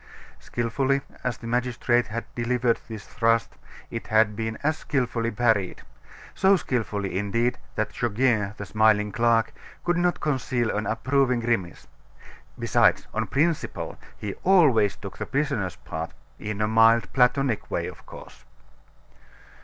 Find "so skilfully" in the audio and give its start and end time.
6.33-7.19